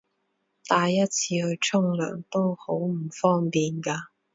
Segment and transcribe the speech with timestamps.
[0.65, 4.07] 帶一次去沖涼都好唔方便㗎